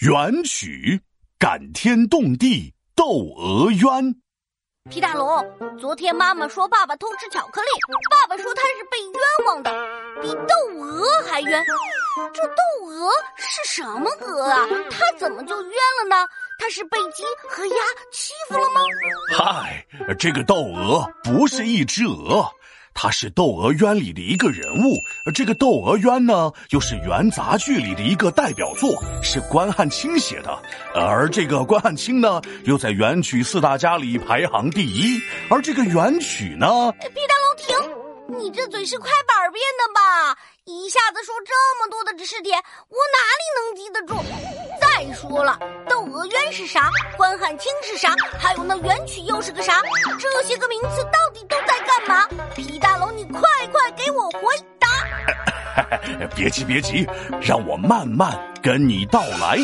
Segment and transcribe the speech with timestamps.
[0.00, 1.00] 元曲，
[1.38, 4.14] 感天动地窦娥冤。
[4.90, 5.42] 皮大龙，
[5.78, 7.68] 昨天妈妈说爸爸偷吃巧克力，
[8.10, 9.70] 爸爸说他是被冤枉的，
[10.20, 11.64] 比窦娥还冤。
[12.34, 14.66] 这窦娥是什么鹅啊？
[14.90, 15.72] 他怎么就冤
[16.02, 16.28] 了呢？
[16.58, 17.76] 他是被鸡和鸭
[18.12, 18.82] 欺负了吗？
[19.34, 19.86] 嗨，
[20.18, 22.46] 这个窦娥不是一只鹅。
[22.98, 30.58] 他是《窦娥冤》里的一个人物，而这个《窦娥冤》呢，又是元杂剧里的一个代表作，是关汉卿写的。
[30.94, 35.20] 而这个关汉卿呢，又在元曲四大家里排行第一。
[35.50, 40.38] 而这个元曲呢，毕大龙停，你这嘴是快板变的吧？
[40.64, 42.58] 一下子说这么多的知识点，
[42.88, 44.16] 我哪里能记得住？
[45.06, 45.56] 再说了，
[45.88, 46.90] 《窦娥冤》是啥？
[47.16, 48.12] 关汉卿是啥？
[48.40, 49.80] 还有那元曲又是个啥？
[50.18, 52.28] 这些个名词到底都在干嘛？
[52.56, 53.40] 皮大龙，你快
[53.72, 54.40] 快给我回
[54.80, 56.26] 答！
[56.34, 57.06] 别急别急，
[57.40, 59.58] 让我慢慢跟你道来。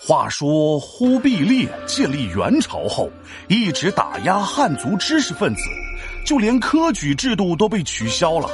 [0.00, 3.10] 话说忽必烈建立元朝后，
[3.48, 5.62] 一直打压汉族知识分子，
[6.24, 8.48] 就连科举制度都被取消了。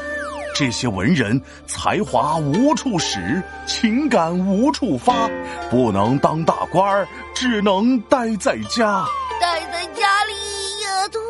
[0.55, 5.29] 这些文人才华无处使，情感无处发，
[5.69, 9.05] 不能当大官儿，只能待在家。
[9.41, 10.33] 待在家里
[10.81, 11.21] 也，多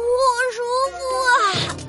[0.52, 1.34] 舒服啊！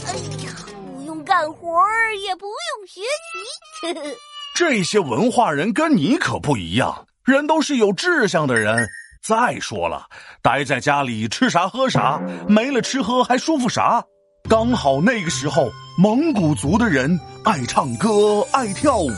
[0.07, 0.13] 哎
[0.45, 0.53] 呀，
[0.95, 4.15] 不用干活儿，也不用学习。
[4.55, 8.87] 这些文化人跟你可不一样，人都是有志向的人。
[9.21, 10.07] 再说了，
[10.41, 14.01] 待在家里吃啥喝啥，没了吃喝还舒服啥？
[14.47, 19.11] 刚好那个时候，蒙古族的人爱唱歌、爱跳舞，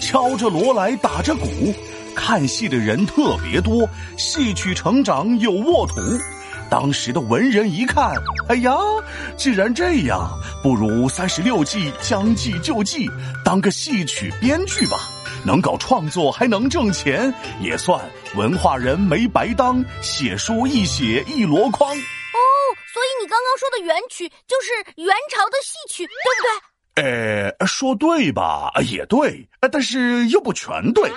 [0.00, 1.46] 敲着锣来打着鼓，
[2.14, 3.86] 看戏的人特别多，
[4.16, 5.96] 戏曲成长有沃土。
[6.70, 8.14] 当时的文人一看，
[8.48, 8.72] 哎呀，
[9.36, 10.30] 既然这样，
[10.62, 13.06] 不如三十六计，将计就计，
[13.44, 15.10] 当个戏曲编剧吧，
[15.44, 18.00] 能搞创作还能挣钱，也算
[18.34, 21.86] 文化人没白当，写书一写一箩筐。
[23.60, 27.52] 说的元曲就是元朝的戏曲，对不对？
[27.58, 28.72] 呃，说对吧？
[28.90, 31.12] 也对，但是又不全对。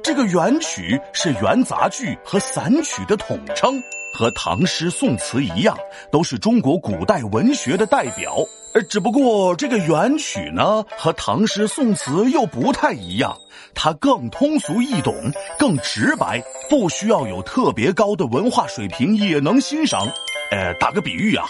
[0.00, 3.82] 这个元曲是元杂剧和散曲的统称，
[4.16, 5.76] 和唐诗宋词一样，
[6.12, 8.36] 都是中国古代文学的代表。
[8.72, 13.36] 呃，只不过这个元曲呢，和唐诗宋词又不太一样，
[13.74, 15.12] 它更通俗易懂，
[15.58, 20.08] 更直白，不需要有特别高的文化水平也能欣赏。
[20.50, 21.46] 呃，打个比喻啊，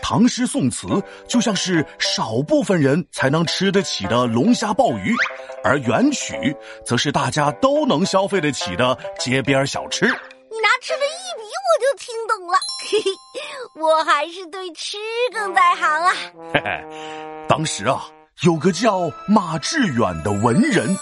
[0.00, 0.86] 唐诗宋词
[1.28, 5.14] 就像是少部分人才能吃得起的龙虾鲍鱼，
[5.62, 10.06] 而元曲则是大家都能消费得起的街边小吃。
[10.06, 12.58] 你拿吃的一比，我就听懂了。
[12.90, 14.96] 嘿嘿，我还是对吃
[15.32, 16.12] 更在行啊。
[16.54, 18.06] 嘿嘿，当时啊，
[18.40, 20.96] 有个叫马致远的文人，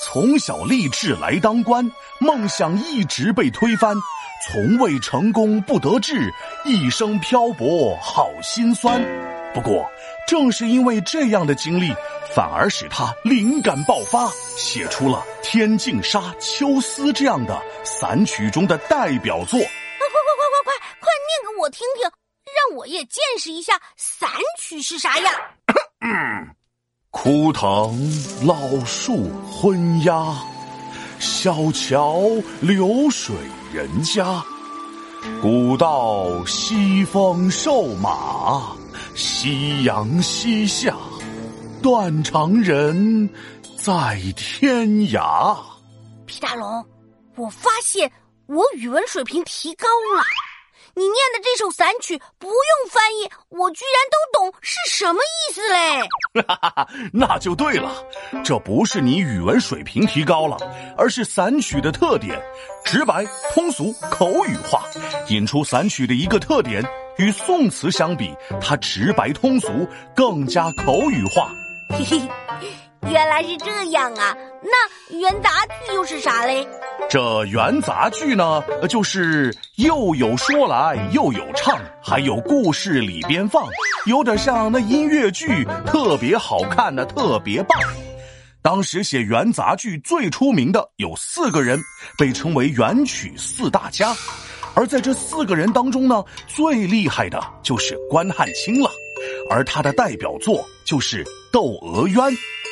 [0.00, 1.90] 从小立志来当官，
[2.20, 3.96] 梦想一直被推翻。
[4.46, 6.32] 从未成功不得志，
[6.64, 9.02] 一生漂泊好心酸。
[9.54, 9.88] 不过，
[10.26, 11.94] 正是因为这样的经历，
[12.34, 19.58] 反而使他灵感爆发，写出了《天净沙·秋思》这样的散曲中的代表作。
[19.58, 24.28] 快快快快快快，念给我听听，让我也见识一下散
[24.58, 25.32] 曲是啥样。
[27.10, 28.12] 枯藤
[28.44, 30.36] 老树昏鸦，
[31.24, 32.20] 小桥
[32.60, 33.34] 流水。
[33.72, 34.44] 人家，
[35.40, 38.76] 古道西风瘦马，
[39.16, 40.94] 夕阳西下，
[41.82, 43.28] 断肠人
[43.76, 45.56] 在天涯。
[46.26, 46.86] 皮大龙，
[47.36, 48.12] 我发现
[48.46, 50.22] 我语文水平提高了。
[50.96, 56.00] 你念的这首散曲不用翻译，我居然都懂是什么意思嘞！
[56.46, 57.92] 哈哈，那就对了，
[58.44, 60.56] 这不是你语文水平提高了，
[60.96, 62.40] 而是散曲的特点：
[62.84, 64.84] 直白、通俗、口语化。
[65.28, 66.82] 引出散曲的一个特点，
[67.18, 71.50] 与宋词相比，它直白通俗，更加口语化。
[71.90, 72.28] 嘿嘿。
[73.10, 74.34] 原来是这样啊！
[74.62, 75.50] 那元杂
[75.86, 76.66] 剧又是啥嘞？
[77.08, 83.64] 这元杂剧呢，就是又有说来又有唱，还有故事里边放，
[84.06, 87.78] 有点像那音乐剧，特别好看的，特别棒。
[88.62, 91.78] 当时写元杂剧最出名的有四个人，
[92.18, 94.14] 被称为元曲四大家。
[94.74, 98.90] 而在这四个人当中呢，最厉害的就是关汉卿了，
[99.48, 101.22] 而他的代表作就是
[101.52, 102.18] 《窦娥冤》。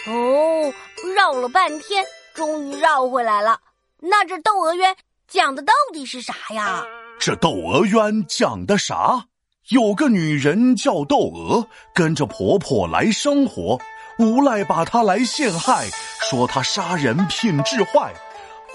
[0.06, 0.72] 哦，
[1.14, 2.04] 绕了半天，
[2.34, 3.56] 终于绕回来了。
[4.04, 4.92] 那这《窦娥冤》
[5.28, 6.82] 讲的到底是啥呀？
[7.20, 9.26] 这《窦娥冤》讲的啥？
[9.68, 11.64] 有个女人叫窦娥，
[11.94, 13.78] 跟着婆婆来生活，
[14.18, 15.86] 无赖把她来陷害，
[16.20, 18.12] 说她杀人品质坏。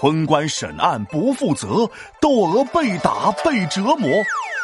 [0.00, 1.90] 昏官审案不负责，
[2.22, 4.08] 窦娥被打被折磨，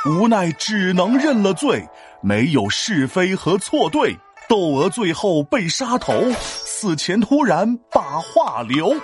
[0.06, 1.86] 无奈只能认了罪，
[2.22, 4.16] 没有是非和错对。
[4.48, 8.94] 窦娥最后被杀头，死前突然把话留：“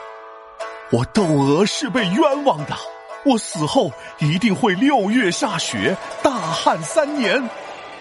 [0.92, 2.74] 我窦娥是被冤枉的，
[3.24, 7.40] 我死后一定会六月下雪，大旱三年。”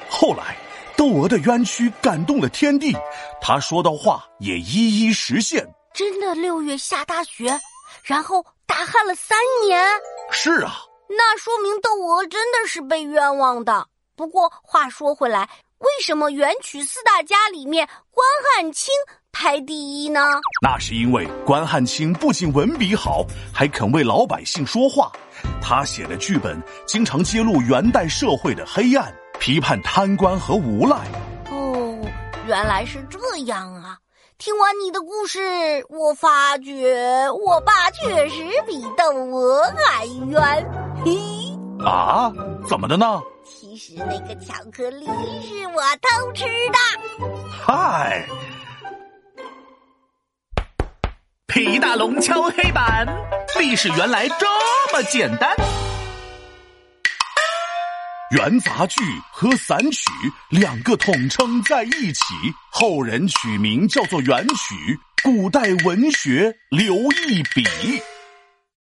[0.09, 0.57] 后来，
[0.97, 2.95] 窦娥的冤屈感动了天地，
[3.39, 5.67] 他说的话也一一实现。
[5.93, 7.59] 真的六月下大雪。
[8.03, 9.83] 然后大旱了三年，
[10.31, 13.87] 是啊，那说明窦娥真的是被冤枉的。
[14.15, 15.47] 不过话说回来，
[15.79, 18.93] 为什么元曲四大家里面关汉卿
[19.31, 20.21] 排第一呢？
[20.61, 25.11] 那是因为关汉卿不仅文笔好，还肯为老百姓说话。
[25.61, 30.97] 他写的剧本经常揭露元代社会的黑暗，批判贪官和无赖。
[31.49, 31.97] 哦，
[32.45, 33.97] 原来是这样啊。
[34.37, 35.39] 听完你的故事，
[35.89, 40.71] 我发觉我爸确实比窦娥还冤。
[41.05, 42.31] 嘿，啊，
[42.67, 43.21] 怎么的呢？
[43.81, 46.77] 是那个巧克力是我偷吃的。
[47.49, 48.27] 嗨，
[51.47, 53.07] 皮大龙敲黑板，
[53.57, 54.45] 历史原来这
[54.91, 55.55] 么简单。
[58.31, 60.01] 元杂剧和散曲
[60.49, 62.23] 两个统称在一起，
[62.69, 64.99] 后人取名叫做元曲。
[65.23, 66.93] 古代文学留
[67.27, 67.63] 一笔。